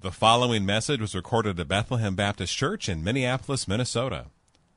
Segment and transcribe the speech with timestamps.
[0.00, 4.26] The following message was recorded at Bethlehem Baptist Church in Minneapolis, Minnesota.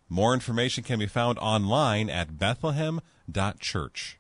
[0.09, 4.17] More information can be found online at bethlehem.church.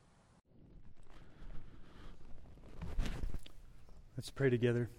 [4.15, 4.91] Let's pray together.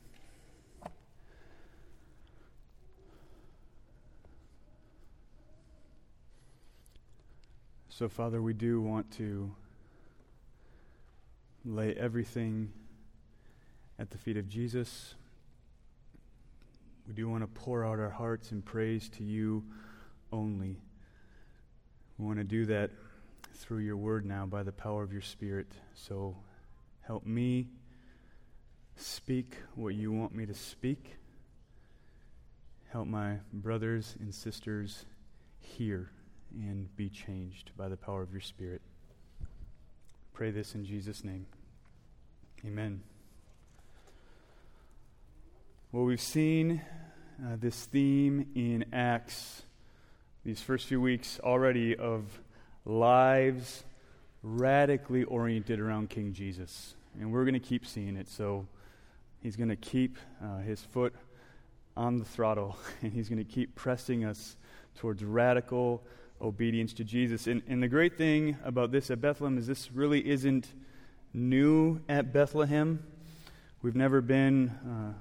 [7.90, 9.54] So, Father, we do want to
[11.64, 12.72] lay everything
[14.00, 15.14] at the feet of Jesus.
[17.06, 19.64] We do want to pour out our hearts in praise to you
[20.32, 20.80] only.
[22.18, 22.90] We want to do that
[23.54, 25.66] through your word now by the power of your Spirit.
[25.94, 26.36] So,
[27.02, 27.68] help me
[28.96, 31.16] speak what you want me to speak.
[32.90, 35.04] Help my brothers and sisters
[35.58, 36.10] hear
[36.54, 38.82] and be changed by the power of your Spirit.
[40.34, 41.46] Pray this in Jesus' name.
[42.64, 43.02] Amen.
[45.94, 46.80] Well, we've seen
[47.38, 49.60] uh, this theme in Acts
[50.42, 52.24] these first few weeks already of
[52.86, 53.84] lives
[54.42, 56.94] radically oriented around King Jesus.
[57.20, 58.30] And we're going to keep seeing it.
[58.30, 58.66] So
[59.42, 61.12] he's going to keep uh, his foot
[61.94, 64.56] on the throttle, and he's going to keep pressing us
[64.96, 66.02] towards radical
[66.40, 67.46] obedience to Jesus.
[67.46, 70.68] And, and the great thing about this at Bethlehem is this really isn't
[71.34, 73.04] new at Bethlehem.
[73.82, 75.12] We've never been uh,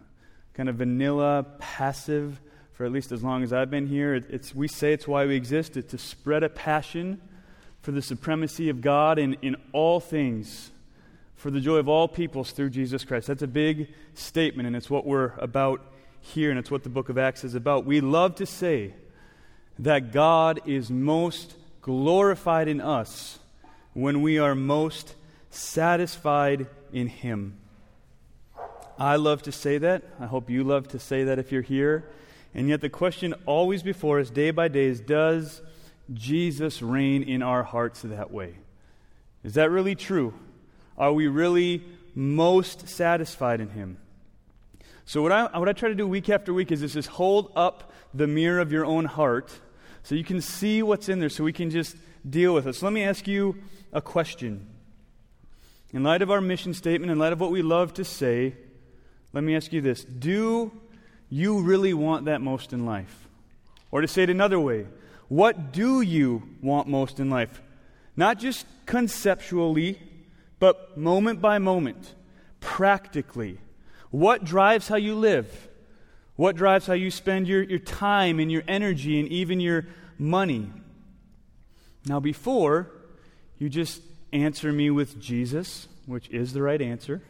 [0.54, 2.40] kind of vanilla, passive
[2.82, 4.16] for at least as long as I've been here.
[4.16, 7.22] It, it's, we say it's why we exist, it's to spread a passion
[7.84, 10.72] for the supremacy of God in, in all things,
[11.36, 13.28] for the joy of all peoples through Jesus Christ.
[13.28, 15.86] That's a big statement, and it's what we're about
[16.22, 17.86] here, and it's what the book of Acts is about.
[17.86, 18.96] We love to say
[19.78, 23.38] that God is most glorified in us
[23.94, 25.14] when we are most
[25.52, 27.61] satisfied in Him.
[29.02, 30.04] I love to say that.
[30.20, 32.08] I hope you love to say that if you're here.
[32.54, 35.64] And yet, the question always before us, day by day, is does
[36.14, 38.58] Jesus reign in our hearts that way?
[39.44, 40.36] Is that really true?
[41.00, 41.84] Are we really
[42.14, 43.98] most satisfied in Him?
[45.06, 47.10] So, what I, what I try to do week after week is, this is just
[47.16, 49.50] hold up the mirror of your own heart
[50.04, 51.96] so you can see what's in there, so we can just
[52.30, 52.76] deal with it.
[52.76, 54.68] So, let me ask you a question.
[55.92, 58.54] In light of our mission statement, in light of what we love to say,
[59.34, 60.72] let me ask you this Do
[61.30, 63.28] you really want that most in life?
[63.92, 64.88] Or to say it another way,
[65.28, 67.62] what do you want most in life?
[68.16, 70.00] Not just conceptually,
[70.60, 72.14] but moment by moment,
[72.60, 73.60] practically.
[74.12, 75.70] What drives how you live?
[76.36, 79.88] What drives how you spend your, your time and your energy and even your
[80.18, 80.70] money?
[82.06, 82.92] Now, before
[83.58, 84.02] you just
[84.34, 87.22] answer me with Jesus, which is the right answer,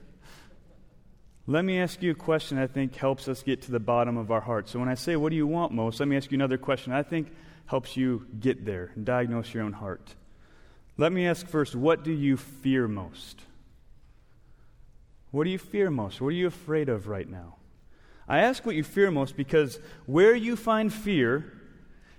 [1.52, 4.32] let me ask you a question I think helps us get to the bottom of
[4.32, 4.70] our heart.
[4.70, 6.00] So when I say, What do you want most?
[6.00, 7.32] let me ask you another question I think
[7.66, 10.16] helps you get there and diagnose your own heart.
[10.98, 13.42] Let me ask first, What do you fear most?
[15.32, 16.22] What do you fear most?
[16.22, 17.56] What are you afraid of right now?
[18.28, 21.52] I ask what you fear most because where you find fear,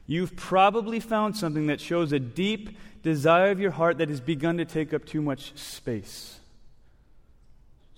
[0.06, 4.58] you've probably found something that shows a deep desire of your heart that has begun
[4.58, 6.38] to take up too much space.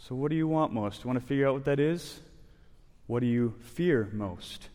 [0.06, 1.02] So, what do you want most?
[1.02, 2.20] You want to figure out what that is?
[3.06, 4.68] What do you fear most?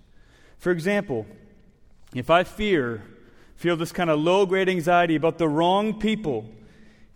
[0.58, 1.28] For example,
[2.16, 3.04] if I fear,
[3.56, 6.50] feel this kind of low grade anxiety about the wrong people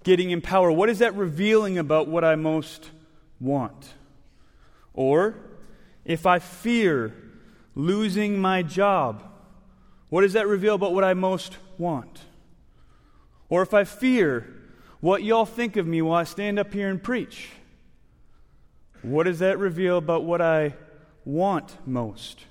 [0.04, 2.92] getting in power, what is that revealing about what I most
[3.40, 3.96] want?
[4.94, 5.34] Or
[6.06, 7.16] if I fear
[7.74, 9.24] losing my job,
[10.10, 12.22] what does that reveal about what I most want?
[13.50, 14.54] Or if I fear
[15.00, 17.50] what y'all think of me while I stand up here and preach,
[19.04, 20.74] what does that reveal about what I
[21.26, 22.46] want most?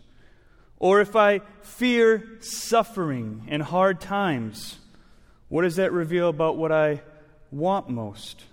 [0.79, 4.79] Or if I fear suffering and hard times,
[5.49, 7.03] what does that reveal about what I
[7.51, 8.45] want most?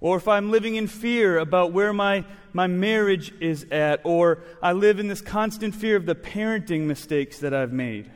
[0.00, 4.72] Or if I'm living in fear about where my, my marriage is at, or I
[4.72, 8.10] live in this constant fear of the parenting mistakes that I've made,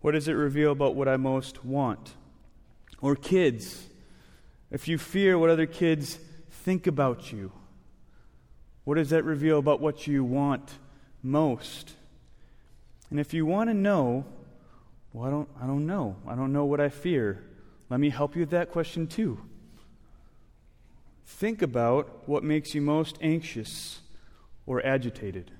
[0.00, 2.14] what does it reveal about what I most want?
[3.02, 3.86] Or kids,
[4.70, 6.18] if you fear what other kids
[6.50, 7.52] think about you,
[8.90, 10.68] what does that reveal about what you want
[11.22, 11.92] most?
[13.08, 14.24] And if you want to know,
[15.12, 16.16] well, I don't, I don't know.
[16.26, 17.40] I don't know what I fear.
[17.88, 19.38] Let me help you with that question too.
[21.24, 24.00] Think about what makes you most anxious
[24.66, 25.52] or agitated.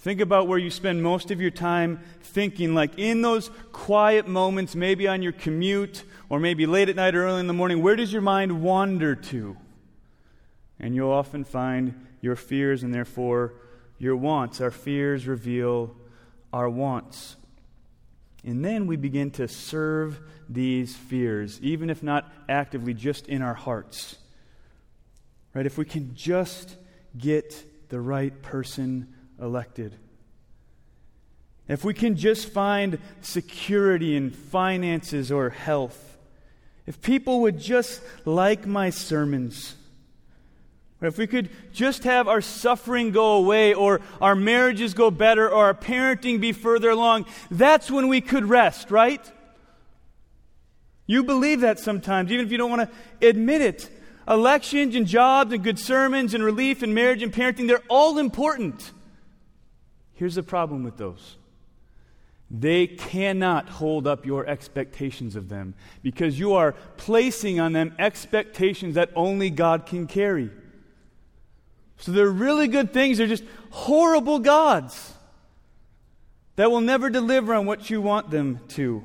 [0.00, 4.74] Think about where you spend most of your time thinking, like in those quiet moments,
[4.74, 7.96] maybe on your commute, or maybe late at night or early in the morning, where
[7.96, 9.56] does your mind wander to?
[10.86, 13.54] And you'll often find your fears and therefore
[13.98, 14.60] your wants.
[14.60, 15.96] Our fears reveal
[16.52, 17.34] our wants.
[18.44, 23.54] And then we begin to serve these fears, even if not actively, just in our
[23.54, 24.14] hearts.
[25.54, 25.66] Right?
[25.66, 26.76] If we can just
[27.18, 29.12] get the right person
[29.42, 29.96] elected.
[31.66, 36.16] If we can just find security in finances or health.
[36.86, 39.74] If people would just like my sermons.
[41.02, 45.66] If we could just have our suffering go away, or our marriages go better, or
[45.66, 49.20] our parenting be further along, that's when we could rest, right?
[51.06, 53.90] You believe that sometimes, even if you don't want to admit it.
[54.26, 58.92] Elections and jobs and good sermons and relief and marriage and parenting, they're all important.
[60.14, 61.36] Here's the problem with those
[62.50, 68.94] they cannot hold up your expectations of them because you are placing on them expectations
[68.94, 70.50] that only God can carry.
[71.98, 75.14] So they're really good things, they're just horrible gods
[76.56, 79.04] that will never deliver on what you want them to.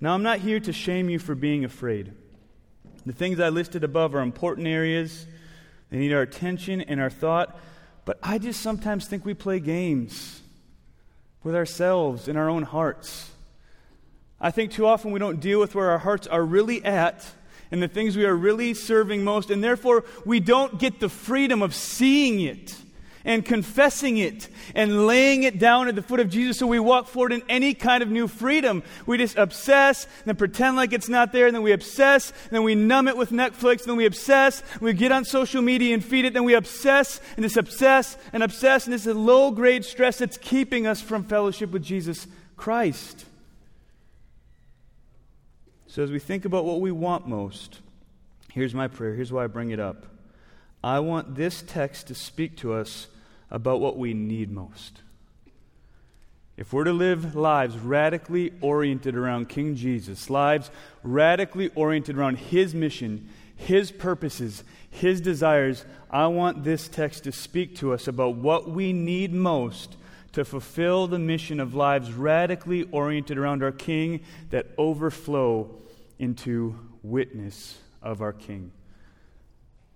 [0.00, 2.12] Now, I'm not here to shame you for being afraid.
[3.06, 5.26] The things I listed above are important areas,
[5.90, 7.58] they need our attention and our thought,
[8.04, 10.40] but I just sometimes think we play games
[11.42, 13.30] with ourselves in our own hearts.
[14.40, 17.24] I think too often we don't deal with where our hearts are really at
[17.72, 21.62] and the things we are really serving most, and therefore we don't get the freedom
[21.62, 22.76] of seeing it
[23.24, 27.06] and confessing it and laying it down at the foot of Jesus so we walk
[27.06, 28.82] forward in any kind of new freedom.
[29.06, 32.74] We just obsess, then pretend like it's not there, and then we obsess, then we
[32.74, 36.34] numb it with Netflix, then we obsess, we get on social media and feed it,
[36.34, 40.36] then we obsess and just obsess and obsess, and this is low grade stress that's
[40.36, 42.26] keeping us from fellowship with Jesus
[42.56, 43.24] Christ.
[45.92, 47.80] So as we think about what we want most,
[48.50, 49.14] here's my prayer.
[49.14, 50.06] Here's why I bring it up.
[50.82, 53.08] I want this text to speak to us
[53.50, 55.02] about what we need most.
[56.56, 60.70] If we're to live lives radically oriented around King Jesus, lives
[61.02, 67.76] radically oriented around His mission, His purposes, His desires, I want this text to speak
[67.76, 69.96] to us about what we need most
[70.32, 75.81] to fulfill the mission of lives radically oriented around our King that overflow
[76.22, 78.70] into witness of our King.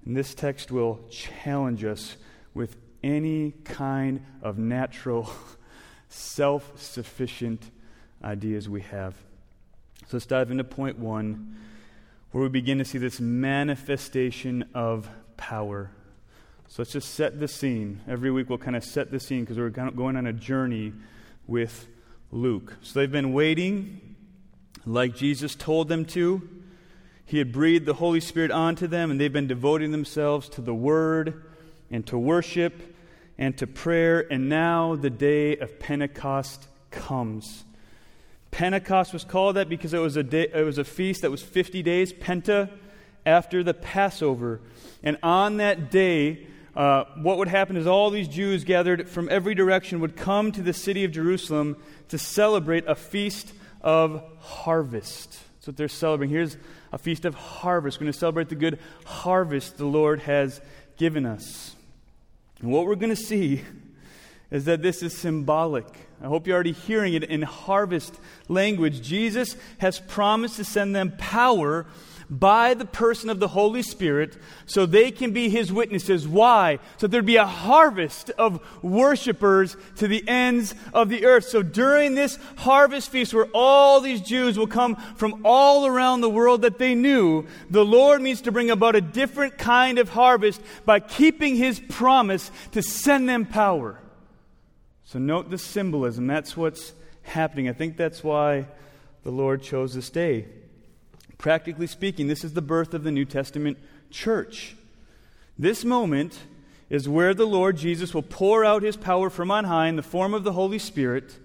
[0.04, 2.16] And this text will challenge us
[2.52, 5.30] with any kind of natural,
[6.08, 7.70] self sufficient
[8.24, 9.14] ideas we have.
[10.08, 11.58] So let's dive into point one,
[12.32, 15.92] where we begin to see this manifestation of power.
[16.66, 18.00] So let's just set the scene.
[18.08, 20.92] Every week we'll kind of set the scene because we're going on a journey
[21.46, 21.86] with
[22.32, 22.76] Luke.
[22.82, 24.15] So they've been waiting
[24.84, 26.48] like Jesus told them to.
[27.24, 30.74] He had breathed the Holy Spirit onto them, and they've been devoting themselves to the
[30.74, 31.42] Word
[31.90, 32.96] and to worship
[33.38, 37.64] and to prayer, and now the day of Pentecost comes.
[38.50, 41.42] Pentecost was called that because it was a, day, it was a feast that was
[41.42, 42.70] 50 days, Penta,
[43.26, 44.60] after the Passover.
[45.02, 49.54] And on that day, uh, what would happen is all these Jews gathered from every
[49.54, 51.76] direction would come to the city of Jerusalem
[52.08, 53.52] to celebrate a feast
[53.86, 55.30] of harvest.
[55.30, 56.34] That's what they're celebrating.
[56.34, 56.56] Here's
[56.92, 57.98] a feast of harvest.
[57.98, 60.60] We're going to celebrate the good harvest the Lord has
[60.96, 61.76] given us.
[62.60, 63.62] And what we're going to see
[64.50, 65.86] is that this is symbolic.
[66.20, 69.02] I hope you're already hearing it in harvest language.
[69.02, 71.86] Jesus has promised to send them power
[72.28, 76.26] by the person of the Holy Spirit so they can be his witnesses.
[76.26, 76.78] Why?
[76.96, 81.44] So there'd be a harvest of worshipers to the ends of the earth.
[81.44, 86.30] So during this harvest feast, where all these Jews will come from all around the
[86.30, 90.60] world that they knew, the Lord means to bring about a different kind of harvest
[90.84, 94.00] by keeping his promise to send them power.
[95.04, 96.26] So note the symbolism.
[96.26, 96.92] That's what's
[97.22, 97.68] happening.
[97.68, 98.66] I think that's why
[99.22, 100.46] the Lord chose this day.
[101.38, 103.78] Practically speaking, this is the birth of the New Testament
[104.10, 104.76] church.
[105.58, 106.38] This moment
[106.88, 110.02] is where the Lord Jesus will pour out his power from on high in the
[110.02, 111.38] form of the Holy Spirit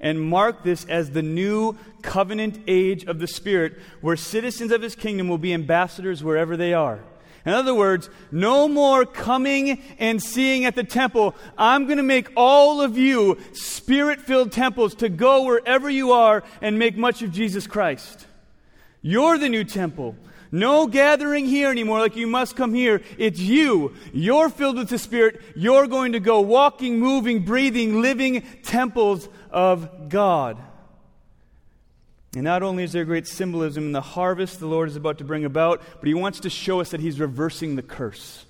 [0.00, 4.96] and mark this as the new covenant age of the Spirit, where citizens of his
[4.96, 7.00] kingdom will be ambassadors wherever they are.
[7.44, 11.34] In other words, no more coming and seeing at the temple.
[11.56, 16.42] I'm going to make all of you spirit filled temples to go wherever you are
[16.60, 18.26] and make much of Jesus Christ.
[19.02, 20.16] You're the new temple.
[20.52, 23.02] No gathering here anymore like you must come here.
[23.18, 23.94] It's you.
[24.12, 25.40] You're filled with the Spirit.
[25.54, 30.58] You're going to go walking, moving, breathing, living temples of God.
[32.34, 35.24] And not only is there great symbolism in the harvest the Lord is about to
[35.24, 38.44] bring about, but He wants to show us that He's reversing the curse.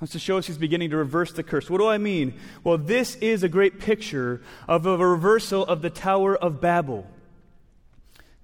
[0.00, 1.68] wants to show us he's beginning to reverse the curse.
[1.68, 2.34] What do I mean?
[2.62, 7.06] Well, this is a great picture of a reversal of the Tower of Babel.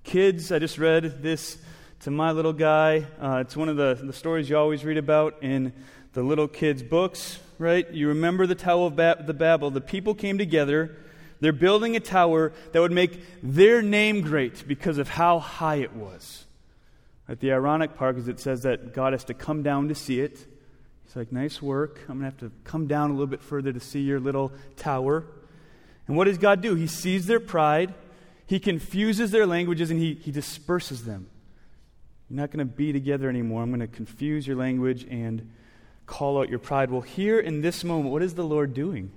[0.05, 1.57] Kids, I just read this
[2.01, 3.07] to my little guy.
[3.19, 5.73] Uh, it's one of the, the stories you always read about in
[6.13, 7.91] the little kids' books, right?
[7.91, 9.71] You remember the Tower of ba- the Babel.
[9.71, 10.95] The people came together.
[11.41, 15.95] They're building a tower that would make their name great because of how high it
[15.95, 16.45] was.
[17.27, 20.21] Right, the ironic part is it says that God has to come down to see
[20.21, 20.39] it.
[21.07, 21.99] He's like, nice work.
[22.11, 24.53] I'm going to have to come down a little bit further to see your little
[24.77, 25.25] tower.
[26.07, 26.75] And what does God do?
[26.75, 27.95] He sees their pride,
[28.47, 31.29] He confuses their languages, and He, he disperses them.
[32.29, 33.63] You're not going to be together anymore.
[33.63, 35.51] I'm going to confuse your language and
[36.07, 36.91] call out your pride.
[36.91, 39.11] Well, here in this moment, what is the Lord doing?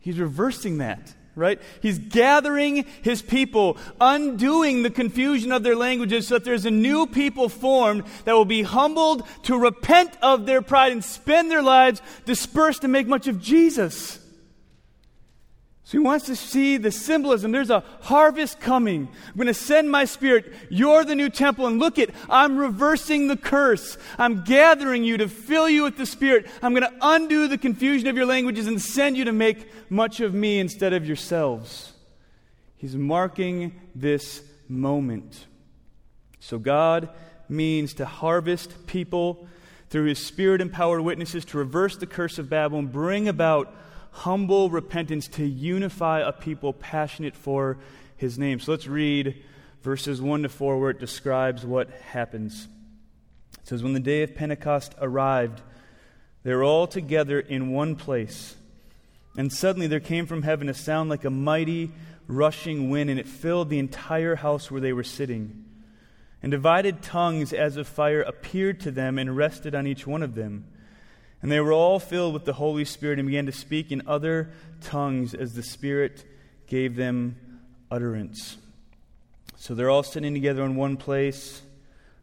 [0.00, 1.60] He's reversing that right?
[1.82, 7.06] He's gathering his people, undoing the confusion of their languages so that there's a new
[7.06, 12.00] people formed that will be humbled to repent of their pride and spend their lives
[12.24, 14.23] dispersed to make much of Jesus.
[15.86, 17.52] So he wants to see the symbolism.
[17.52, 19.06] There's a harvest coming.
[19.28, 20.50] I'm going to send my spirit.
[20.70, 21.66] You're the new temple.
[21.66, 23.98] And look at, I'm reversing the curse.
[24.18, 26.46] I'm gathering you to fill you with the spirit.
[26.62, 30.20] I'm going to undo the confusion of your languages and send you to make much
[30.20, 31.92] of me instead of yourselves.
[32.76, 35.44] He's marking this moment.
[36.40, 37.10] So God
[37.46, 39.46] means to harvest people
[39.90, 43.74] through his spirit empowered witnesses to reverse the curse of Babylon, bring about
[44.14, 47.78] humble repentance to unify a people passionate for
[48.16, 48.60] his name.
[48.60, 49.42] So let's read
[49.82, 52.68] verses 1 to 4 where it describes what happens.
[53.60, 55.62] It says, When the day of Pentecost arrived,
[56.44, 58.54] they were all together in one place.
[59.36, 61.90] And suddenly there came from heaven a sound like a mighty
[62.28, 65.64] rushing wind, and it filled the entire house where they were sitting.
[66.40, 70.36] And divided tongues as of fire appeared to them and rested on each one of
[70.36, 70.66] them.
[71.44, 74.50] And they were all filled with the Holy Spirit and began to speak in other
[74.80, 76.24] tongues as the Spirit
[76.66, 77.36] gave them
[77.90, 78.56] utterance.
[79.56, 81.60] So they're all sitting together in one place,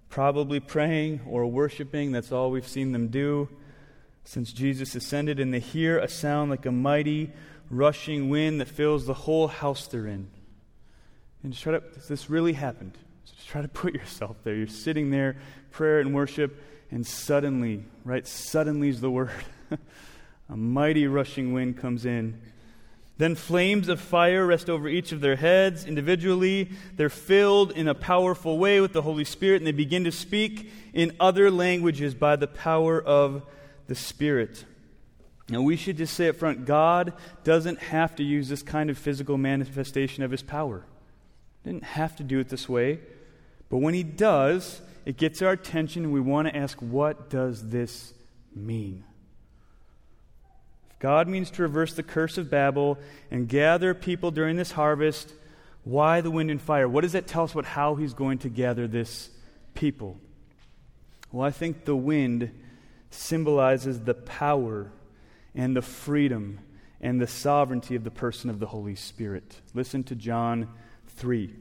[0.09, 2.11] probably praying or worshiping.
[2.11, 3.47] That's all we've seen them do
[4.23, 5.39] since Jesus ascended.
[5.39, 7.29] And they hear a sound like a mighty
[7.69, 10.31] rushing wind that fills the whole house they're in.
[11.43, 12.97] And try to, this really happened?
[13.25, 14.55] So just try to put yourself there.
[14.55, 15.37] You're sitting there,
[15.71, 16.61] prayer and worship
[16.91, 18.27] and suddenly, right?
[18.27, 19.31] Suddenly is the word.
[20.49, 22.39] a mighty rushing wind comes in.
[23.17, 26.71] Then flames of fire rest over each of their heads individually.
[26.95, 30.71] They're filled in a powerful way with the Holy Spirit, and they begin to speak
[30.93, 33.43] in other languages by the power of
[33.87, 34.65] the Spirit.
[35.49, 37.13] Now, we should just say up front God
[37.43, 40.85] doesn't have to use this kind of physical manifestation of His power.
[41.63, 42.99] Didn't have to do it this way.
[43.69, 47.69] But when He does, it gets our attention, and we want to ask, what does
[47.69, 48.13] this
[48.55, 49.03] mean?
[50.91, 52.97] If God means to reverse the curse of Babel
[53.29, 55.33] and gather people during this harvest,
[55.83, 56.87] why the wind and fire?
[56.87, 59.29] What does that tell us about how He's going to gather this
[59.73, 60.19] people?
[61.31, 62.51] Well, I think the wind
[63.09, 64.91] symbolizes the power
[65.55, 66.59] and the freedom
[66.99, 69.61] and the sovereignty of the person of the Holy Spirit.
[69.73, 70.67] Listen to John
[71.21, 71.53] 3.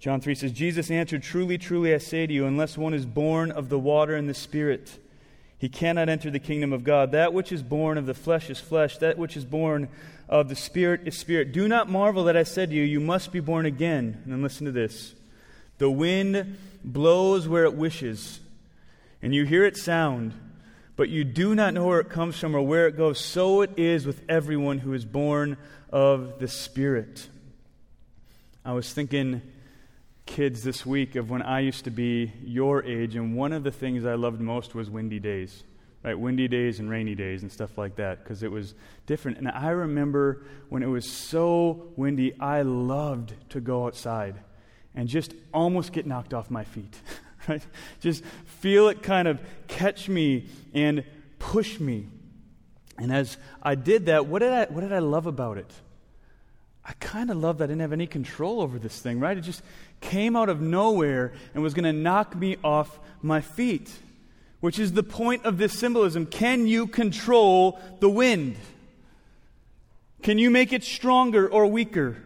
[0.00, 3.52] John 3 says, Jesus answered, Truly, truly, I say to you, unless one is born
[3.52, 4.98] of the water and the Spirit,
[5.58, 7.12] he cannot enter the kingdom of God.
[7.12, 9.88] That which is born of the flesh is flesh, that which is born
[10.28, 11.52] of the Spirit is spirit.
[11.52, 14.20] Do not marvel that I said to you, You must be born again.
[14.24, 15.14] And then listen to this
[15.78, 18.40] The wind blows where it wishes,
[19.22, 20.32] and you hear its sound,
[20.96, 23.24] but you do not know where it comes from or where it goes.
[23.24, 25.56] So it is with everyone who is born
[25.92, 27.28] of the Spirit.
[28.68, 29.40] I was thinking
[30.26, 33.70] kids this week of when I used to be your age, and one of the
[33.70, 35.64] things I loved most was windy days,
[36.04, 36.12] right?
[36.12, 38.74] Windy days and rainy days and stuff like that, because it was
[39.06, 39.38] different.
[39.38, 44.34] And I remember when it was so windy, I loved to go outside
[44.94, 46.94] and just almost get knocked off my feet,
[47.48, 47.66] right?
[48.00, 51.04] Just feel it kind of catch me and
[51.38, 52.06] push me.
[52.98, 55.72] And as I did that, what did I, what did I love about it?
[56.88, 59.36] I kind of love that I didn't have any control over this thing, right?
[59.36, 59.62] It just
[60.00, 63.92] came out of nowhere and was going to knock me off my feet,
[64.60, 66.24] which is the point of this symbolism.
[66.24, 68.56] Can you control the wind?
[70.22, 72.16] Can you make it stronger or weaker?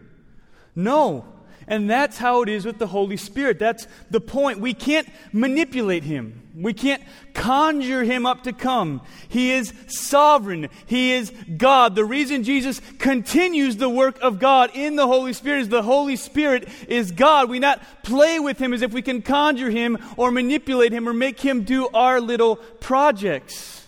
[0.75, 1.25] No.
[1.67, 3.59] And that's how it is with the Holy Spirit.
[3.59, 4.59] That's the point.
[4.59, 6.41] We can't manipulate Him.
[6.55, 7.01] We can't
[7.33, 9.01] conjure Him up to come.
[9.29, 10.69] He is sovereign.
[10.85, 11.95] He is God.
[11.95, 16.15] The reason Jesus continues the work of God in the Holy Spirit is the Holy
[16.15, 17.49] Spirit is God.
[17.49, 21.13] We not play with Him as if we can conjure Him or manipulate Him or
[21.13, 23.87] make Him do our little projects.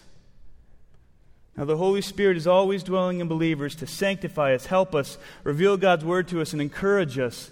[1.58, 5.78] Now, the Holy Spirit is always dwelling in believers to sanctify us, help us, reveal
[5.78, 7.50] God's word to us, and encourage us.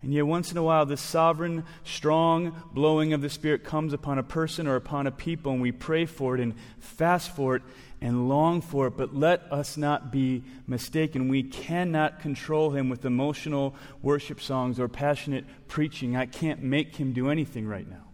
[0.00, 4.18] And yet, once in a while, this sovereign, strong blowing of the Spirit comes upon
[4.18, 7.62] a person or upon a people, and we pray for it and fast for it
[8.00, 8.96] and long for it.
[8.96, 11.26] But let us not be mistaken.
[11.26, 16.14] We cannot control Him with emotional worship songs or passionate preaching.
[16.14, 18.04] I can't make Him do anything right now.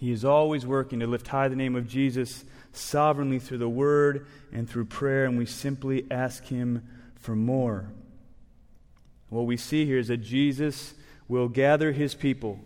[0.00, 4.26] He is always working to lift high the name of Jesus sovereignly through the Word
[4.52, 6.82] and through prayer, and we simply ask Him
[7.14, 7.86] for more.
[9.28, 10.94] What we see here is that Jesus
[11.28, 12.60] will gather His people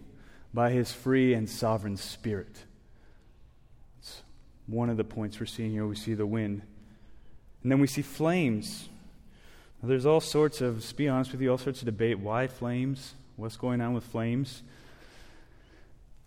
[0.52, 2.64] by His free and sovereign Spirit.
[4.00, 4.22] It's
[4.66, 5.86] one of the points we're seeing here.
[5.86, 6.62] We see the wind.
[7.62, 8.88] And then we see flames.
[9.82, 12.18] Now, there's all sorts of, to be honest with you, all sorts of debate.
[12.18, 13.14] Why flames?
[13.36, 14.62] What's going on with flames?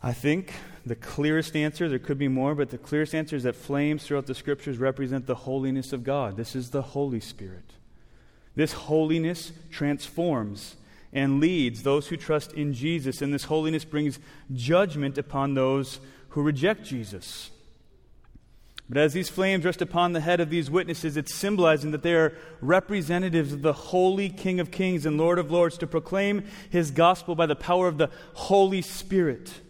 [0.03, 0.53] I think
[0.85, 4.25] the clearest answer, there could be more, but the clearest answer is that flames throughout
[4.25, 6.37] the scriptures represent the holiness of God.
[6.37, 7.73] This is the Holy Spirit.
[8.55, 10.75] This holiness transforms
[11.13, 14.19] and leads those who trust in Jesus, and this holiness brings
[14.53, 17.51] judgment upon those who reject Jesus.
[18.87, 22.13] But as these flames rest upon the head of these witnesses, it's symbolizing that they
[22.13, 26.91] are representatives of the holy King of Kings and Lord of Lords to proclaim his
[26.91, 29.61] gospel by the power of the Holy Spirit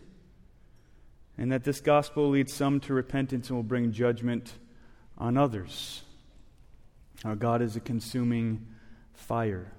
[1.41, 4.53] and that this gospel leads some to repentance and will bring judgment
[5.17, 6.03] on others.
[7.25, 8.67] Our God is a consuming
[9.31, 9.71] fire,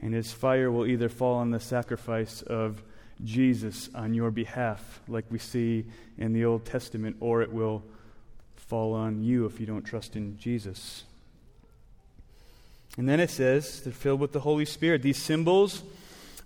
[0.00, 2.82] and his fire will either fall on the sacrifice of
[3.22, 5.84] Jesus on your behalf, like we see
[6.16, 7.82] in the Old Testament, or it will
[8.56, 11.04] fall on you if you don't trust in Jesus.
[12.96, 15.02] And then it says they're filled with the Holy Spirit.
[15.02, 15.82] These symbols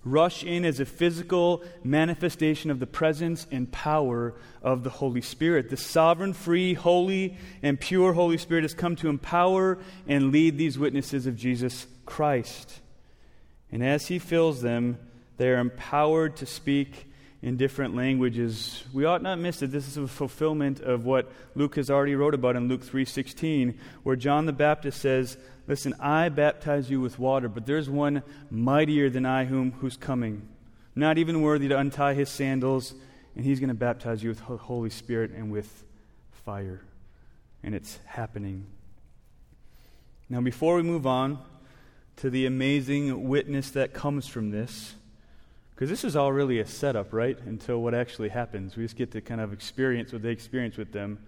[0.04, 5.70] rush in as a physical manifestation of the presence and power of the Holy Spirit.
[5.70, 9.78] The sovereign, free, holy, and pure Holy Spirit has come to empower
[10.08, 12.80] and lead these witnesses of Jesus Christ.
[13.70, 14.98] And as He fills them,
[15.36, 17.06] they are empowered to speak
[17.42, 18.82] in different languages.
[18.92, 22.34] We ought not miss that this is a fulfillment of what Luke has already wrote
[22.34, 25.36] about in Luke 3:16, where John the Baptist says,
[25.68, 30.48] Listen, I baptize you with water, but there's one mightier than I whom, who's coming,
[30.94, 32.94] not even worthy to untie his sandals,
[33.34, 35.84] and he's going to baptize you with the Holy Spirit and with
[36.44, 36.82] fire.
[37.62, 38.66] And it's happening.
[40.28, 41.38] Now, before we move on
[42.16, 44.94] to the amazing witness that comes from this,
[45.74, 47.38] because this is all really a setup, right?
[47.40, 48.76] Until what actually happens.
[48.76, 51.18] We just get to kind of experience what they experience with them.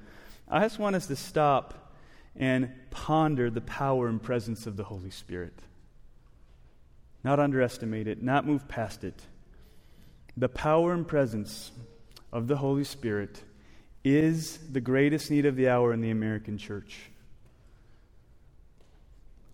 [0.48, 1.92] I just want us to stop
[2.34, 5.52] and ponder the power and presence of the Holy Spirit.
[7.22, 9.26] Not underestimate it, not move past it.
[10.36, 11.72] The power and presence
[12.32, 13.42] of the Holy Spirit
[14.04, 17.10] is the greatest need of the hour in the American church.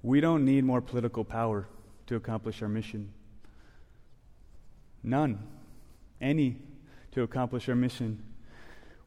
[0.05, 1.67] We don't need more political power
[2.09, 3.14] to accomplish our mission.
[5.03, 5.38] None.
[6.21, 6.59] Any
[7.12, 8.23] to accomplish our mission.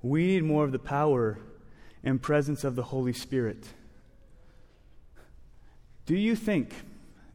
[0.02, 1.38] We need more of the power
[2.04, 3.68] and presence of the Holy Spirit.
[6.08, 6.74] Do you think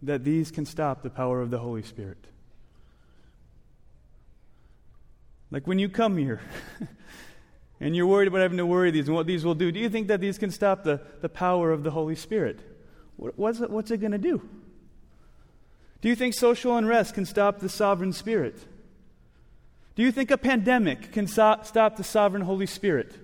[0.02, 2.26] that these can stop the power of the Holy Spirit?
[5.52, 6.40] Like when you come here
[7.80, 9.88] and you're worried about having to worry these and what these will do, do you
[9.88, 12.58] think that these can stop the, the power of the Holy Spirit?
[13.16, 14.40] What's it, what's it going to do?
[16.00, 18.56] Do you think social unrest can stop the sovereign Spirit?
[19.94, 23.14] Do you think a pandemic can so- stop the sovereign Holy Spirit?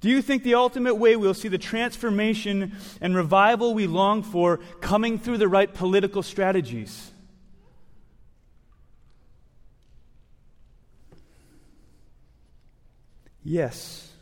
[0.00, 4.58] Do you think the ultimate way we'll see the transformation and revival we long for
[4.80, 7.10] coming through the right political strategies?
[13.42, 14.12] Yes,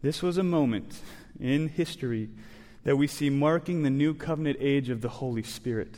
[0.00, 0.98] this was a moment
[1.38, 2.30] in history
[2.84, 5.96] that we see marking the new covenant age of the Holy Spirit.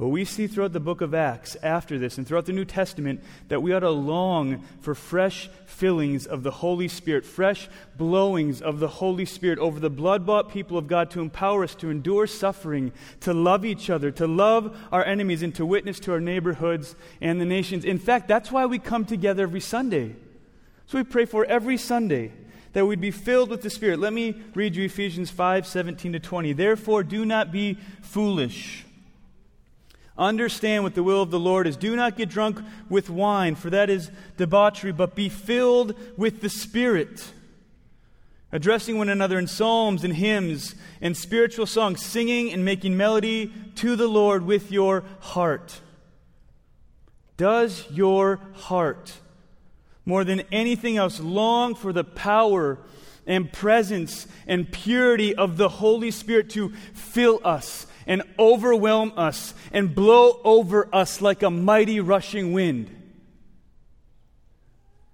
[0.00, 3.22] But we see throughout the book of Acts, after this, and throughout the New Testament,
[3.48, 7.68] that we ought to long for fresh fillings of the Holy Spirit, fresh
[7.98, 11.74] blowings of the Holy Spirit over the blood bought people of God to empower us
[11.74, 16.12] to endure suffering, to love each other, to love our enemies, and to witness to
[16.12, 17.84] our neighborhoods and the nations.
[17.84, 20.16] In fact, that's why we come together every Sunday.
[20.86, 22.32] So we pray for every Sunday
[22.72, 23.98] that we'd be filled with the Spirit.
[23.98, 26.52] Let me read you Ephesians 5 17 to 20.
[26.52, 28.84] Therefore, do not be foolish
[30.20, 31.78] Understand what the will of the Lord is.
[31.78, 36.50] Do not get drunk with wine, for that is debauchery, but be filled with the
[36.50, 37.32] Spirit.
[38.52, 43.96] Addressing one another in psalms and hymns and spiritual songs, singing and making melody to
[43.96, 45.80] the Lord with your heart.
[47.38, 49.14] Does your heart,
[50.04, 52.78] more than anything else, long for the power
[53.26, 59.94] and presence and purity of the Holy Spirit to fill us and overwhelm us and
[59.94, 62.96] blow over us like a mighty rushing wind.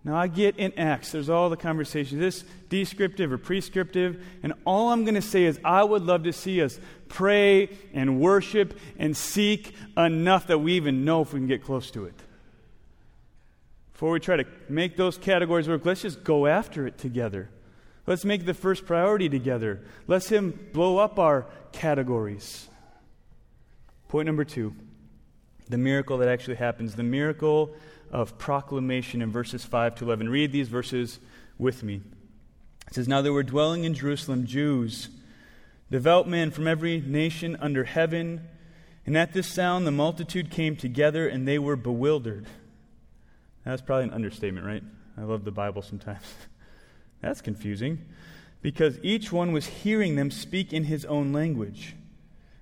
[0.06, 2.20] Now, I get in Acts, there's all the conversations.
[2.20, 6.32] This descriptive or prescriptive, and all I'm going to say is I would love to
[6.32, 11.48] see us pray and worship and seek enough that we even know if we can
[11.48, 12.14] get close to it.
[13.96, 17.48] Before we try to make those categories work, let's just go after it together.
[18.06, 19.80] Let's make the first priority together.
[20.06, 22.68] Let's Him blow up our categories.
[24.08, 24.76] Point number two
[25.70, 27.74] the miracle that actually happens, the miracle
[28.10, 30.28] of proclamation in verses 5 to 11.
[30.28, 31.18] Read these verses
[31.56, 32.02] with me.
[32.88, 35.08] It says, Now there were dwelling in Jerusalem Jews,
[35.90, 38.46] devout men from every nation under heaven.
[39.06, 42.44] And at this sound, the multitude came together and they were bewildered.
[43.66, 44.82] That's probably an understatement, right?
[45.18, 46.22] I love the Bible sometimes.
[47.20, 47.98] That's confusing
[48.62, 51.96] because each one was hearing them speak in his own language.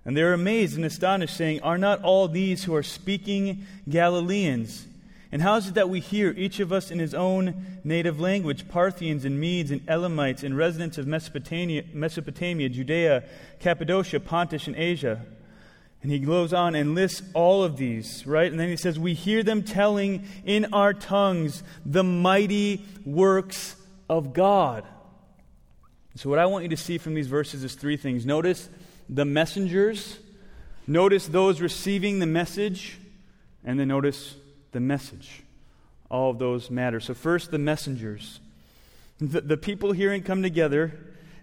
[0.07, 4.87] And they were amazed and astonished, saying, Are not all these who are speaking Galileans?
[5.31, 8.69] And how is it that we hear, each of us in his own native language,
[8.69, 13.25] Parthians and Medes and Elamites and residents of Mesopotamia, Mesopotamia, Judea,
[13.61, 15.27] Cappadocia, Pontus, and Asia?
[16.05, 18.51] And he goes on and lists all of these, right?
[18.51, 23.75] And then he says, We hear them telling in our tongues the mighty works
[24.07, 24.85] of God.
[26.17, 28.27] So, what I want you to see from these verses is three things.
[28.27, 28.69] Notice
[29.09, 30.19] the messengers,
[30.87, 32.99] notice those receiving the message,
[33.65, 34.35] and then notice
[34.73, 35.43] the message.
[36.11, 37.01] All of those matter.
[37.01, 38.41] So, first, the messengers.
[39.21, 40.93] The, the people hearing come together,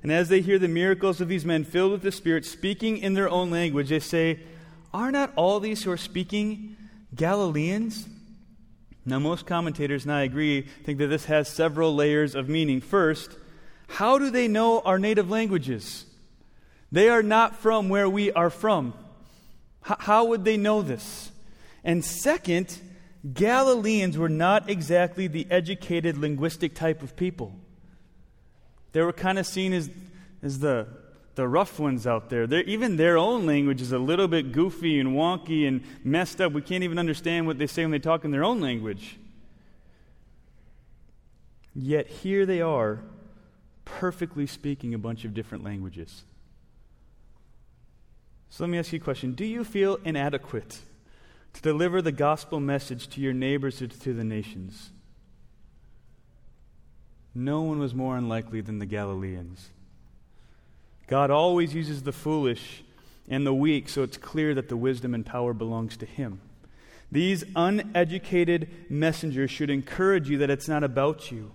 [0.04, 3.14] and as they hear the miracles of these men filled with the Spirit, speaking in
[3.14, 4.40] their own language, they say,
[4.94, 6.76] Are not all these who are speaking
[7.16, 8.08] Galileans?
[9.06, 12.82] Now, most commentators, and I agree, think that this has several layers of meaning.
[12.82, 13.36] First,
[13.88, 16.06] how do they know our native languages?
[16.92, 18.94] They are not from where we are from.
[19.88, 21.32] H- how would they know this?
[21.84, 22.80] And second,
[23.34, 27.54] Galileans were not exactly the educated linguistic type of people.
[28.92, 29.90] They were kind of seen as,
[30.42, 30.88] as the,
[31.36, 32.48] the rough ones out there.
[32.48, 36.52] They're, even their own language is a little bit goofy and wonky and messed up.
[36.52, 39.18] We can't even understand what they say when they talk in their own language.
[41.74, 43.00] Yet here they are,
[43.86, 46.24] perfectly speaking a bunch of different languages.
[48.50, 50.80] So let me ask you a question Do you feel inadequate?
[51.54, 54.92] to deliver the gospel message to your neighbors or to the nations.
[57.34, 59.70] No one was more unlikely than the Galileans.
[61.08, 62.84] God always uses the foolish
[63.30, 66.42] and the weak, so it's clear that the wisdom and power belongs to Him.
[67.12, 71.52] These uneducated messengers should encourage you that it's not about you.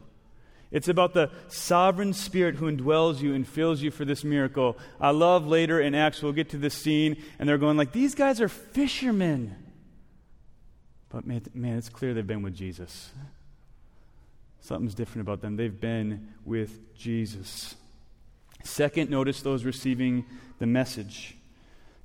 [0.70, 4.76] It's about the sovereign Spirit who indwells you and fills you for this miracle.
[5.00, 8.14] I love later in Acts, we'll get to this scene, and they're going like, these
[8.14, 9.54] guys are fishermen.
[11.08, 13.10] But man, man, it's clear they've been with Jesus.
[14.61, 15.57] Something's different about them.
[15.57, 17.77] They've been with Jesus.
[18.64, 20.25] Second, notice those receiving
[20.59, 21.37] the message.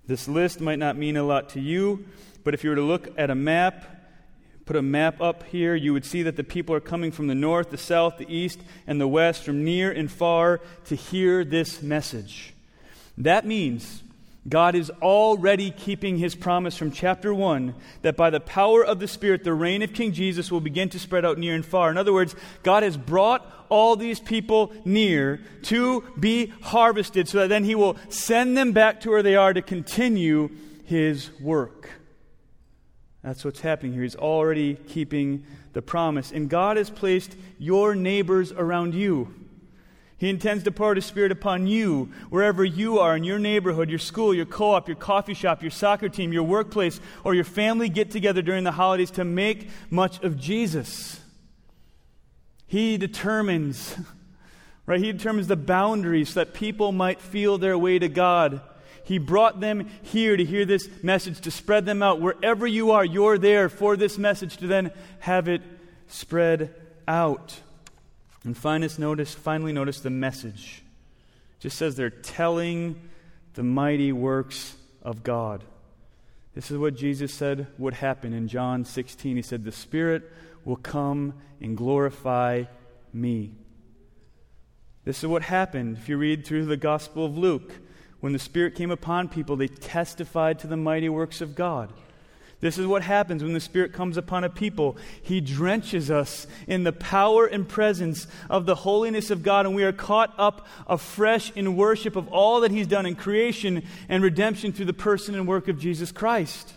[0.06, 2.06] This list might not mean a lot to you,
[2.44, 3.86] but if you were to look at a map,
[4.66, 7.36] put a map up here, you would see that the people are coming from the
[7.36, 11.82] north, the south, the east, and the west, from near and far, to hear this
[11.82, 12.54] message.
[13.18, 14.04] That means
[14.50, 19.08] God is already keeping his promise from chapter 1 that by the power of the
[19.08, 21.92] Spirit, the reign of King Jesus will begin to spread out near and far.
[21.92, 27.50] In other words, God has brought all these people near to be harvested so that
[27.50, 30.50] then he will send them back to where they are to continue
[30.86, 31.90] his work.
[33.24, 34.02] That's what's happening here.
[34.02, 36.32] He's already keeping the promise.
[36.32, 39.34] And God has placed your neighbors around you.
[40.22, 43.98] He intends to pour His Spirit upon you, wherever you are, in your neighborhood, your
[43.98, 47.90] school, your co op, your coffee shop, your soccer team, your workplace, or your family
[47.90, 51.20] get together during the holidays to make much of Jesus.
[52.68, 53.96] He determines,
[54.86, 55.00] right?
[55.00, 58.62] He determines the boundaries so that people might feel their way to God.
[59.04, 62.22] He brought them here to hear this message, to spread them out.
[62.22, 65.64] Wherever you are, you're there for this message to then have it
[66.06, 66.76] spread
[67.08, 67.60] out.
[68.44, 70.84] And finest notice, finally notice the message.
[71.60, 73.00] It just says they're telling
[73.54, 75.64] the mighty works of God.
[76.56, 79.36] This is what Jesus said would happen in John 16.
[79.36, 80.32] He said, The Spirit
[80.66, 82.64] will come and glorify
[83.14, 83.54] me.
[85.06, 87.72] This is what happened if you read through the Gospel of Luke.
[88.20, 91.92] When the Spirit came upon people, they testified to the mighty works of God.
[92.62, 94.96] This is what happens when the Spirit comes upon a people.
[95.24, 99.84] He drenches us in the power and presence of the holiness of God, and we
[99.84, 104.74] are caught up afresh in worship of all that He's done in creation and redemption
[104.74, 106.76] through the person and work of Jesus Christ.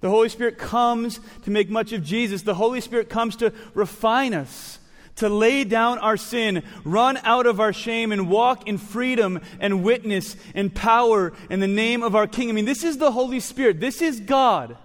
[0.00, 2.42] The Holy Spirit comes to make much of Jesus.
[2.42, 4.80] The Holy Spirit comes to refine us,
[5.16, 9.84] to lay down our sin, run out of our shame, and walk in freedom and
[9.84, 12.48] witness and power in the name of our King.
[12.48, 13.78] I mean, this is the Holy Spirit.
[13.78, 14.76] This is God.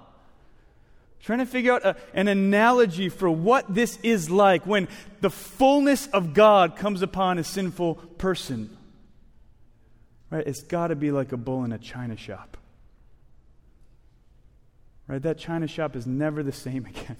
[1.23, 4.89] Trying to figure out a, an analogy for what this is like when
[5.21, 8.75] the fullness of God comes upon a sinful person.
[10.29, 10.45] Right?
[10.45, 12.57] It's got to be like a bull in a china shop.
[15.07, 15.21] Right?
[15.21, 17.17] That china shop is never the same again.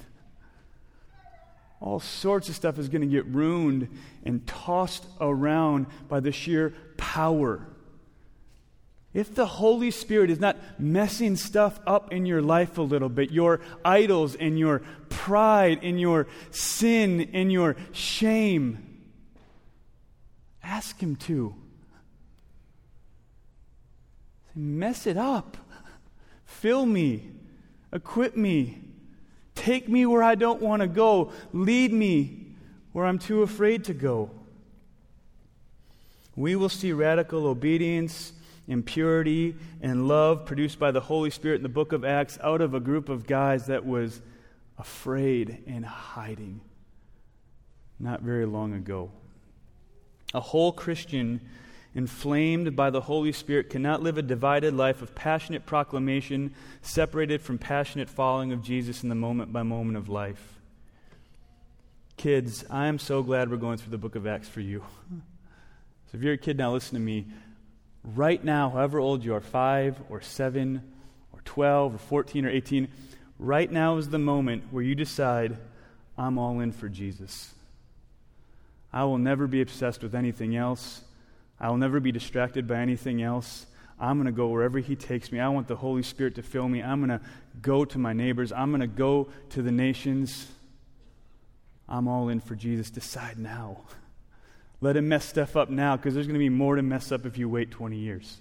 [1.80, 3.88] All sorts of stuff is going to get ruined
[4.26, 7.66] and tossed around by the sheer power
[9.14, 13.32] if the Holy Spirit is not messing stuff up in your life a little bit,
[13.32, 19.02] your idols and your pride and your sin and your shame,
[20.64, 21.54] ask Him to.
[24.56, 25.58] Mess it up.
[26.46, 27.30] Fill me.
[27.92, 28.80] Equip me.
[29.54, 31.32] Take me where I don't want to go.
[31.52, 32.48] Lead me
[32.92, 34.32] where I'm too afraid to go.
[36.36, 38.34] We will see radical obedience
[38.68, 42.62] and purity and love produced by the Holy Spirit in the book of Acts out
[42.62, 44.22] of a group of guys that was
[44.78, 46.62] afraid and hiding
[48.00, 49.12] not very long ago.
[50.34, 51.42] A whole Christian
[51.96, 57.58] inflamed by the Holy Spirit cannot live a divided life of passionate proclamation separated from
[57.58, 60.60] passionate following of Jesus in the moment by moment of life.
[62.18, 64.84] Kids, I am so glad we're going through the book of Acts for you.
[66.12, 67.26] So if you're a kid now, listen to me
[68.04, 70.82] right now, however old you are, five or seven
[71.32, 72.88] or 12 or 14 or 18,
[73.40, 75.58] right now is the moment where you decide,
[76.18, 77.54] I'm all in for Jesus.
[78.92, 81.02] I will never be obsessed with anything else.
[81.60, 83.66] I will never be distracted by anything else.
[84.00, 85.40] I'm going to go wherever He takes me.
[85.40, 86.82] I want the Holy Spirit to fill me.
[86.84, 87.26] I'm going to
[87.62, 88.52] go to my neighbors.
[88.52, 90.48] I'm going to go to the nations.
[91.88, 92.90] I'm all in for Jesus.
[92.90, 93.82] Decide now.
[94.84, 97.26] Let him mess stuff up now because there's going to be more to mess up
[97.26, 98.40] if you wait 20 years.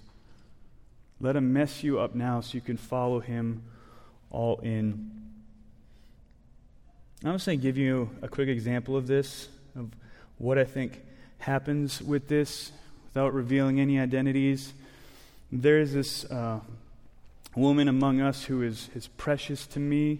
[1.21, 3.63] Let him mess you up now so you can follow him
[4.29, 5.09] all in.
[7.23, 9.91] I'm just going to give you a quick example of this, of
[10.37, 11.01] what I think
[11.37, 12.73] happens with this
[13.05, 14.73] without revealing any identities.
[15.49, 16.59] There is this uh,
[17.55, 20.19] woman among us who is, is precious to me,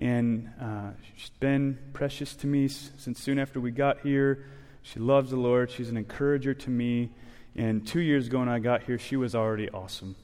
[0.00, 4.44] and uh, she's been precious to me since soon after we got here.
[4.92, 5.70] She loves the Lord.
[5.70, 7.10] She's an encourager to me.
[7.54, 10.16] And two years ago when I got here, she was already awesome.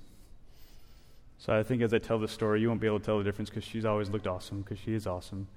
[1.36, 3.24] So I think as I tell the story, you won't be able to tell the
[3.24, 5.48] difference because she's always looked awesome, because she is awesome.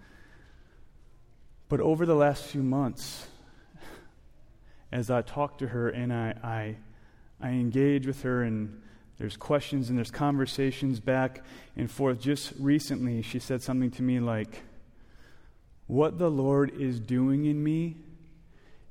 [1.70, 3.28] But over the last few months,
[4.92, 6.76] as I talk to her and I, I,
[7.40, 8.82] I engage with her, and
[9.20, 11.46] there's questions and there's conversations back
[11.78, 14.64] and forth, just recently she said something to me like,
[15.86, 17.96] What the Lord is doing in me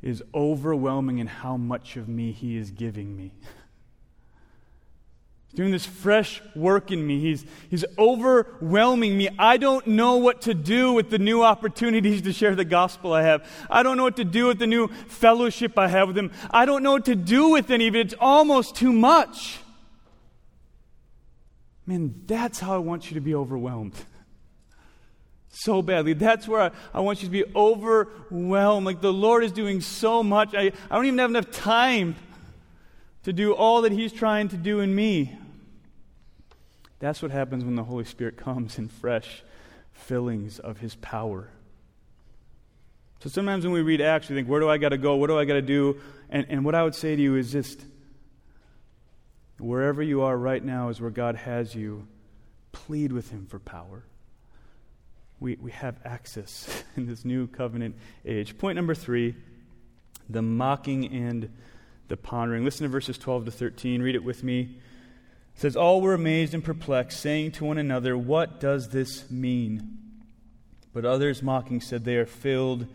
[0.07, 3.33] is overwhelming in how much of me He is giving me.
[5.49, 7.19] He's doing this fresh work in me.
[7.21, 9.29] He's, he's overwhelming me.
[9.37, 13.23] I don't know what to do with the new opportunities to share the gospel I
[13.23, 13.51] have.
[13.69, 16.31] I don't know what to do with the new fellowship I have with Him.
[16.53, 18.07] I don't know what to do with any of it.
[18.07, 19.59] It's almost too much.
[21.85, 23.95] Man, that's how I want you to be overwhelmed
[25.57, 26.12] so badly.
[26.12, 28.85] That's where I, I, want you to be overwhelmed.
[28.85, 30.55] Like the Lord is doing so much.
[30.55, 32.14] I, I don't even have enough time
[33.25, 35.37] to do all that He's trying to do in me.
[36.99, 39.42] That's what happens when the Holy Spirit comes in fresh
[39.92, 41.49] fillings of His power.
[43.21, 45.16] So sometimes when we read Acts, we think, where do I got to go?
[45.16, 45.99] What do I got to do?
[46.29, 47.81] And, and what I would say to you is just
[49.59, 52.07] wherever you are right now is where God has you.
[52.73, 54.05] Plead with Him for power
[55.40, 58.57] we, we have access in this new covenant age.
[58.59, 59.35] Point number three
[60.29, 61.51] the mocking and
[62.09, 62.64] the pondering.
[62.64, 64.03] Listen to verses 12 to 13.
[64.03, 64.61] Read it with me.
[65.55, 69.99] It says, All were amazed and perplexed, saying to one another, What does this mean?
[70.92, 72.87] But others mocking said, They are filled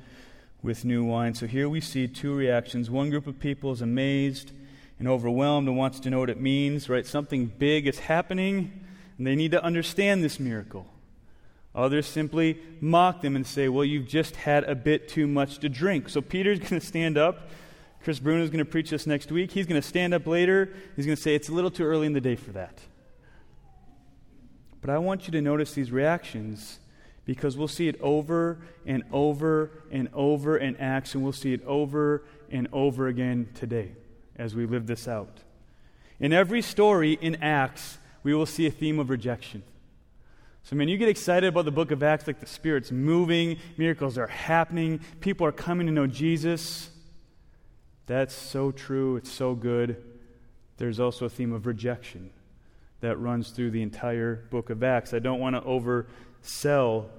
[0.62, 1.34] with new wine.
[1.34, 2.90] So here we see two reactions.
[2.90, 4.52] One group of people is amazed
[5.00, 7.06] and overwhelmed and wants to know what it means, right?
[7.06, 8.72] Something big is happening,
[9.18, 10.86] and they need to understand this miracle.
[11.74, 15.70] Others simply mock them and say, Well, you've just had a bit too much to
[15.70, 16.10] drink.
[16.10, 17.50] So Peter's going to stand up.
[18.04, 19.52] Chris Bruno is going to preach this next week.
[19.52, 20.74] He's going to stand up later.
[20.96, 22.80] He's going to say, It's a little too early in the day for that.
[24.82, 26.80] But I want you to notice these reactions
[27.24, 31.64] because we'll see it over and over and over in Acts, and we'll see it
[31.66, 33.92] over and over again today
[34.36, 35.38] as we live this out.
[36.20, 39.64] In every story in Acts, we will see a theme of rejection.
[40.64, 44.18] So, man, you get excited about the book of Acts like the Spirit's moving, miracles
[44.18, 46.92] are happening, people are coming to know Jesus.
[48.06, 50.04] That's so true, it's so good.
[50.78, 52.32] There's also a theme of rejection
[53.00, 55.14] that runs through the entire book of Acts.
[55.14, 57.10] I don't want to oversell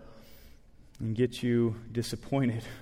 [1.00, 2.62] and get you disappointed.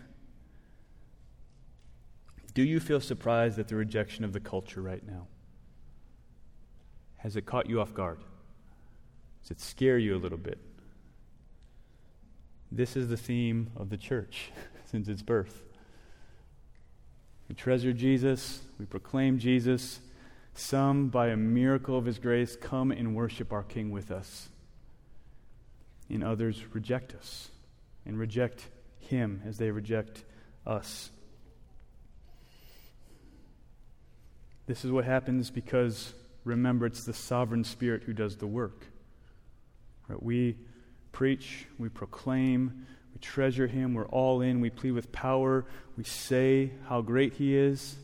[2.55, 5.27] Do you feel surprised at the rejection of the culture right now?
[7.19, 8.19] Has it caught you off guard?
[9.43, 10.59] Does it scare you a little bit?
[12.73, 14.51] This is the theme of the church
[14.85, 15.63] since its birth.
[17.49, 20.01] We treasure Jesus, we proclaim Jesus.
[20.55, 24.49] Some, by a miracle of his grace, come and worship our King with us.
[26.09, 27.49] And others reject us
[28.05, 30.25] and reject him as they reject
[30.67, 31.11] us.
[34.67, 38.87] This is what happens because, remember, it's the sovereign Spirit who does the work.
[40.19, 40.57] We
[41.13, 46.73] preach, we proclaim, we treasure Him, we're all in, we plead with power, we say
[46.89, 47.97] how great He is,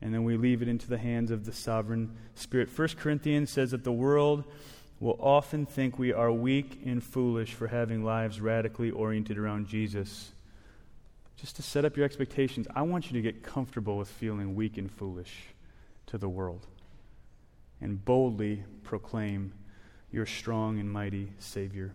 [0.00, 2.68] and then we leave it into the hands of the sovereign Spirit.
[2.76, 4.44] 1 Corinthians says that the world
[4.98, 10.32] will often think we are weak and foolish for having lives radically oriented around Jesus.
[11.36, 14.76] Just to set up your expectations, I want you to get comfortable with feeling weak
[14.76, 15.34] and foolish
[16.06, 16.66] to the world
[17.80, 19.54] and boldly proclaim
[20.12, 21.94] your strong and mighty Savior.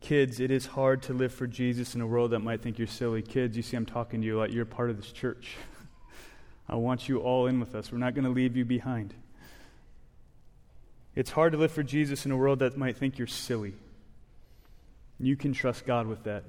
[0.00, 2.86] Kids, it is hard to live for Jesus in a world that might think you're
[2.86, 3.22] silly.
[3.22, 5.56] Kids, you see, I'm talking to you like you're part of this church.
[6.68, 7.90] I want you all in with us.
[7.90, 9.14] We're not going to leave you behind.
[11.14, 13.74] It's hard to live for Jesus in a world that might think you're silly.
[15.18, 16.44] You can trust God with that.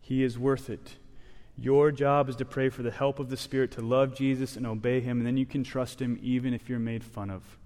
[0.00, 0.94] He is worth it.
[1.56, 4.64] Your job is to pray for the help of the Spirit to love Jesus and
[4.64, 7.57] obey Him, and then you can trust Him even if you're made fun of.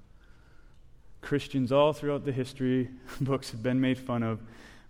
[1.22, 4.40] Christians all throughout the history books have been made fun of,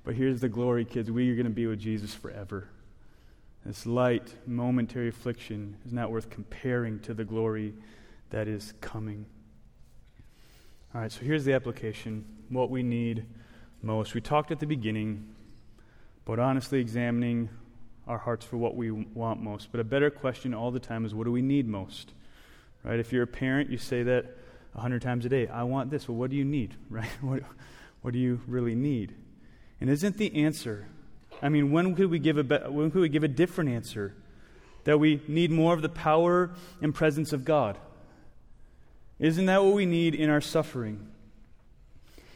[0.03, 1.11] but here's the glory, kids.
[1.11, 2.69] We are going to be with Jesus forever.
[3.65, 7.75] This light, momentary affliction is not worth comparing to the glory
[8.31, 9.27] that is coming.
[10.95, 13.25] All right, so here's the application what we need
[13.83, 14.15] most.
[14.15, 15.29] We talked at the beginning
[16.27, 17.49] about honestly examining
[18.09, 19.71] our hearts for what we want most.
[19.71, 22.13] But a better question all the time is what do we need most?
[22.85, 22.99] Right?
[22.99, 24.37] If you're a parent, you say that
[24.75, 25.47] a hundred times a day.
[25.49, 26.09] I want this.
[26.09, 26.75] Well, what do you need?
[26.91, 27.11] Right?
[27.21, 27.43] What,
[28.03, 29.15] what do you really need?
[29.81, 30.89] And isn't the answer?
[31.41, 34.15] I mean, when could we give a be- when could we give a different answer?
[34.85, 37.79] That we need more of the power and presence of God.
[39.19, 41.09] Isn't that what we need in our suffering?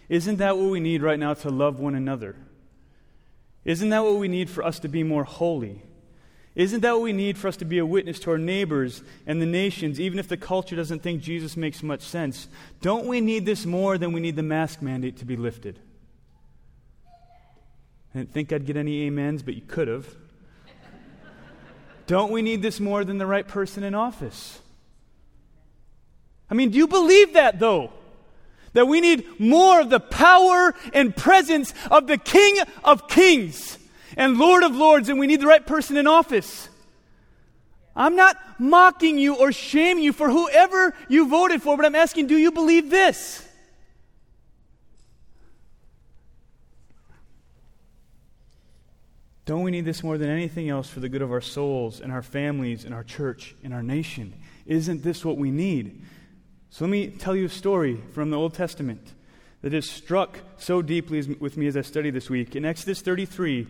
[0.09, 2.37] Isn't that what we need right now to love one another?
[3.64, 5.83] Isn't that what we need for us to be more holy?
[6.57, 9.42] Isn't that what we need for us to be a witness to our neighbors and
[9.42, 12.49] the nations, even if the culture doesn't think Jesus makes much sense?
[12.81, 15.79] Don't we need this more than we need the mask mandate to be lifted?
[18.14, 20.09] I didn't think I'd get any amens, but you could have.
[22.07, 24.59] Don't we need this more than the right person in office?
[26.51, 27.92] I mean, do you believe that, though?
[28.73, 33.77] That we need more of the power and presence of the King of Kings
[34.16, 36.68] and Lord of Lords, and we need the right person in office.
[37.94, 42.26] I'm not mocking you or shaming you for whoever you voted for, but I'm asking,
[42.26, 43.42] do you believe this?
[49.46, 52.11] Don't we need this more than anything else for the good of our souls and
[52.11, 54.35] our families and our church and our nation?
[54.66, 56.02] Isn't this what we need?
[56.70, 59.14] So let me tell you a story from the Old Testament
[59.62, 62.57] that has struck so deeply with me as I study this week.
[62.57, 63.68] In Exodus 33,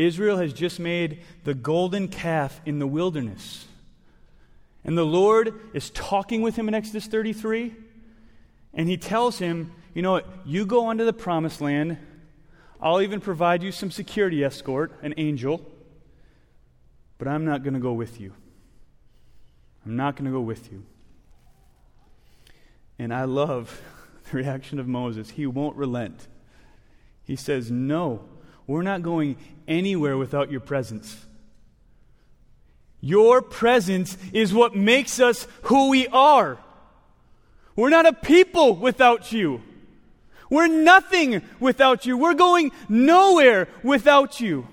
[0.00, 3.66] Israel has just made the golden calf in the wilderness.
[4.82, 7.74] And the Lord is talking with him in Exodus 33,
[8.72, 10.26] and he tells him, You know what?
[10.46, 11.98] You go onto the promised land.
[12.80, 15.70] I'll even provide you some security escort, an angel,
[17.18, 18.32] but I'm not going to go with you.
[19.84, 20.86] I'm not going to go with you.
[22.98, 23.82] And I love
[24.30, 25.30] the reaction of Moses.
[25.30, 26.26] He won't relent.
[27.22, 28.24] He says, No,
[28.70, 31.26] we're not going anywhere without your presence.
[33.00, 36.56] Your presence is what makes us who we are.
[37.74, 39.60] We're not a people without you.
[40.48, 42.16] We're nothing without you.
[42.16, 44.68] We're going nowhere without you.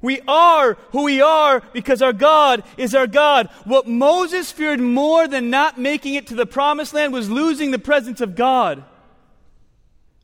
[0.00, 3.50] We are who we are because our God is our God.
[3.66, 7.78] What Moses feared more than not making it to the promised land was losing the
[7.78, 8.82] presence of God.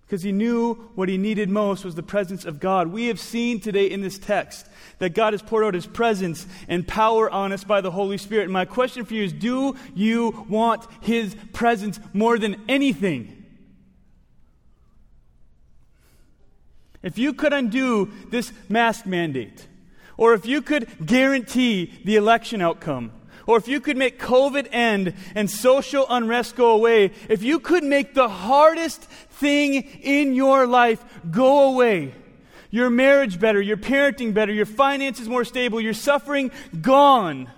[0.06, 2.88] Because he knew what he needed most was the presence of God.
[2.88, 4.66] We have seen today in this text
[4.98, 8.44] that God has poured out his presence and power on us by the Holy Spirit.
[8.44, 13.44] And my question for you is do you want his presence more than anything?
[17.02, 19.68] If you could undo this mask mandate,
[20.16, 23.12] or if you could guarantee the election outcome,
[23.46, 27.84] or if you could make COVID end and social unrest go away, if you could
[27.84, 32.14] make the hardest thing in your life go away,
[32.70, 37.50] your marriage better, your parenting better, your finances more stable, your suffering gone,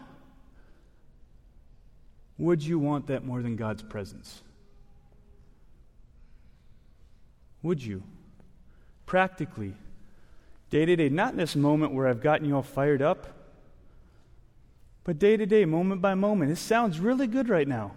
[2.38, 4.42] would you want that more than God's presence?
[7.62, 8.02] Would you?
[9.06, 9.72] Practically,
[10.70, 13.35] day to day, not in this moment where I've gotten you all fired up
[15.06, 16.50] but day to day, moment by moment.
[16.50, 17.92] This sounds really good right now.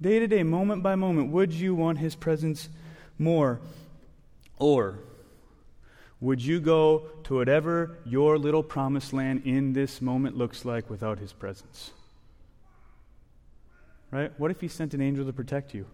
[0.00, 2.68] Day to day, moment by moment, would you want His presence
[3.16, 3.60] more?
[4.58, 4.98] Or
[6.20, 11.20] would you go to whatever your little promised land in this moment looks like without
[11.20, 11.92] His presence?
[14.10, 14.32] Right?
[14.36, 15.86] What if He sent an angel to protect you?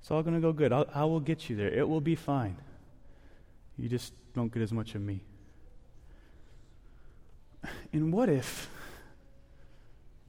[0.00, 0.70] It's all going to go good.
[0.70, 1.70] I'll, I will get you there.
[1.70, 2.58] It will be fine.
[3.78, 5.22] You just don't get as much of me.
[7.92, 8.68] And what if,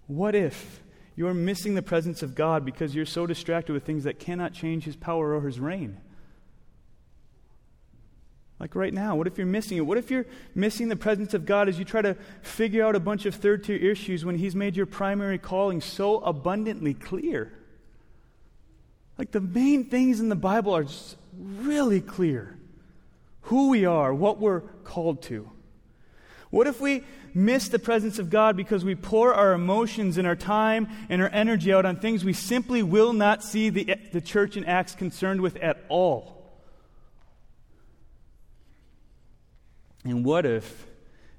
[0.08, 0.82] what if
[1.16, 4.86] you're missing the presence of God because you're so distracted with things that cannot change
[4.86, 6.00] His power or His reign?
[8.60, 9.86] Like right now, what if you're missing it?
[9.86, 10.26] What if you're
[10.56, 13.64] missing the presence of God as you try to figure out a bunch of third
[13.64, 17.54] tier issues when He's made your primary calling so abundantly clear?
[19.18, 22.58] Like the main things in the Bible are just really clear
[23.42, 25.50] who we are, what we're called to.
[26.50, 30.36] What if we miss the presence of God because we pour our emotions and our
[30.36, 34.58] time and our energy out on things we simply will not see the, the church
[34.58, 36.38] in Acts concerned with at all?
[40.04, 40.88] And what if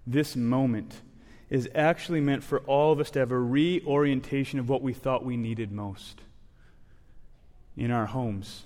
[0.07, 0.95] this moment
[1.49, 5.25] is actually meant for all of us to have a reorientation of what we thought
[5.25, 6.21] we needed most
[7.77, 8.65] in our homes,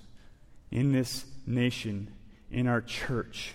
[0.73, 2.13] in this nation,
[2.51, 3.55] in our church?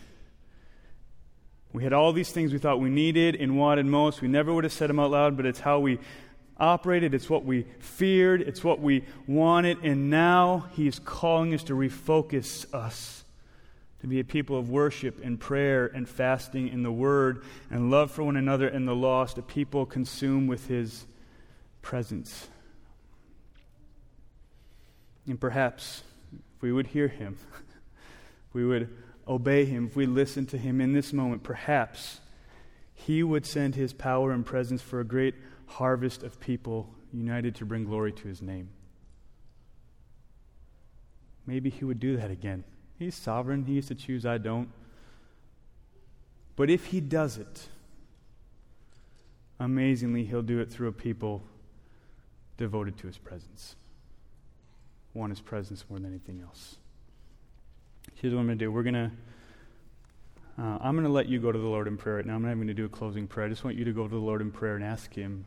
[1.74, 4.22] We had all these things we thought we needed and wanted most.
[4.22, 6.00] We never would have said them out loud, but it's how we
[6.60, 7.14] operated.
[7.14, 8.42] It's what we feared.
[8.42, 9.84] It's what we wanted.
[9.84, 13.24] And now He is calling us to refocus us
[14.02, 18.12] to be a people of worship and prayer and fasting in the Word and love
[18.12, 21.06] for one another and the lost, a people consumed with His
[21.82, 22.48] presence.
[25.26, 27.38] And perhaps if we would hear Him,
[28.54, 28.90] we would
[29.28, 32.20] obey him, if we listen to him in this moment, perhaps
[32.94, 35.36] he would send his power and presence for a great
[35.68, 38.70] harvest of people united to bring glory to his name.
[41.46, 42.64] Maybe he would do that again.
[43.00, 43.66] He's sovereign.
[43.66, 44.70] He used to choose, I don't.
[46.56, 47.68] But if he does it,
[49.60, 51.44] amazingly, he'll do it through a people
[52.58, 53.76] devoted to his presence.
[55.14, 56.78] Want his presence more than anything else.
[58.20, 58.72] Here's what I'm going to do.
[58.72, 59.12] We're going to,
[60.58, 62.34] uh, I'm going to let you go to the Lord in prayer right now.
[62.34, 63.46] I'm not going to do a closing prayer.
[63.46, 65.46] I just want you to go to the Lord in prayer and ask Him,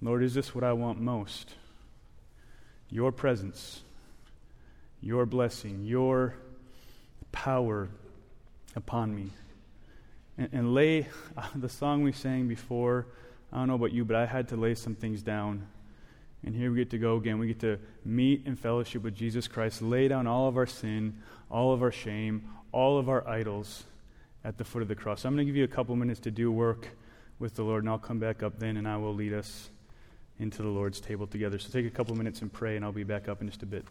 [0.00, 1.54] Lord, is this what I want most?
[2.90, 3.82] Your presence,
[5.00, 6.36] your blessing, your
[7.32, 7.88] power
[8.76, 9.30] upon me.
[10.38, 13.08] And, and lay uh, the song we sang before.
[13.52, 15.66] I don't know about you, but I had to lay some things down
[16.44, 17.38] and here we get to go again.
[17.38, 21.18] We get to meet in fellowship with Jesus Christ, lay down all of our sin,
[21.50, 23.84] all of our shame, all of our idols
[24.44, 25.24] at the foot of the cross.
[25.24, 26.88] I'm going to give you a couple minutes to do work
[27.38, 29.70] with the Lord, and I'll come back up then and I will lead us
[30.38, 31.58] into the Lord's table together.
[31.58, 33.66] So take a couple minutes and pray, and I'll be back up in just a
[33.66, 33.84] bit.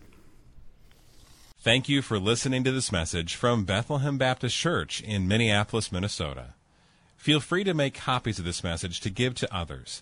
[1.60, 6.56] Thank you for listening to this message from Bethlehem Baptist Church in Minneapolis, Minnesota.
[7.16, 10.02] Feel free to make copies of this message to give to others